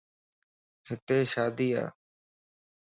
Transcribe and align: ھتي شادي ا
ھتي 0.89 1.17
شادي 1.33 1.69
ا 1.81 1.83